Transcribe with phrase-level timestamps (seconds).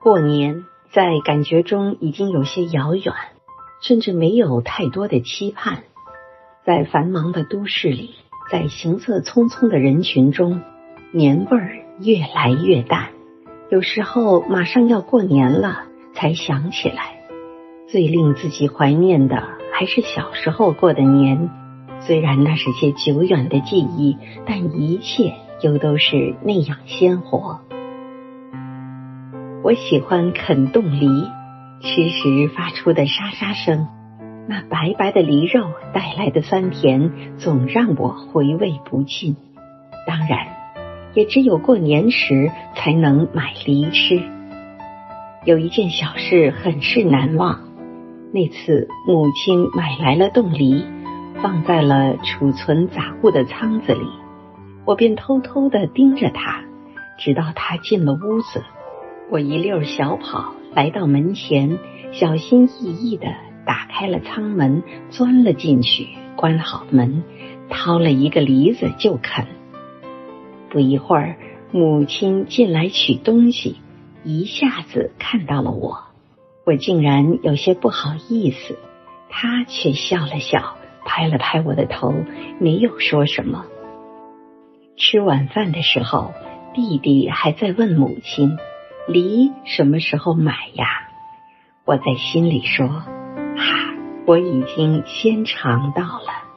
[0.00, 3.12] 过年在感觉中已经有些遥远，
[3.82, 5.82] 甚至没有太多的期盼。
[6.64, 8.14] 在繁忙的都市里，
[8.48, 10.62] 在行色匆匆的人群中，
[11.10, 13.08] 年味儿越来越淡。
[13.70, 17.18] 有时候马上要过年了，才想起来，
[17.88, 19.42] 最令自己怀念的
[19.72, 21.50] 还是小时候过的年。
[21.98, 27.58] 虽然那是些久远的记忆，但一切又都是那样鲜活。
[29.68, 31.06] 我喜欢啃冻梨，
[31.82, 33.86] 吃时发出的沙沙声，
[34.48, 39.36] 那白白的梨肉带来的酸甜，总让我回味不尽。
[40.06, 40.46] 当然，
[41.12, 44.22] 也只有过年时才能买梨吃。
[45.44, 47.60] 有一件小事很是难忘，
[48.32, 50.82] 那次母亲买来了冻梨，
[51.42, 54.06] 放在了储存杂物的仓子里，
[54.86, 56.62] 我便偷偷的盯着它，
[57.18, 58.64] 直到她进了屋子。
[59.30, 61.78] 我一溜小跑来到门前，
[62.12, 63.26] 小心翼翼的
[63.66, 67.22] 打开了舱门，钻了进去，关好门，
[67.68, 69.46] 掏了一个梨子就啃。
[70.70, 71.36] 不一会儿，
[71.72, 73.76] 母亲进来取东西，
[74.24, 75.98] 一下子看到了我，
[76.64, 78.78] 我竟然有些不好意思，
[79.28, 82.14] 她却笑了笑，拍了拍我的头，
[82.58, 83.66] 没有说什么。
[84.96, 86.32] 吃晚饭的时候，
[86.72, 88.56] 弟弟还在问母亲。
[89.08, 91.08] 梨什么时候买呀？
[91.86, 92.86] 我在心里说
[93.56, 93.94] ：“哈，
[94.26, 96.47] 我已经先尝到了。”